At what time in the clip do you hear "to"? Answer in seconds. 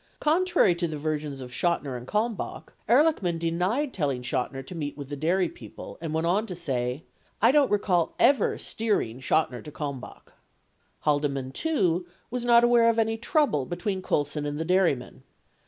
0.73-0.87, 4.65-4.73, 6.47-6.55, 9.63-9.71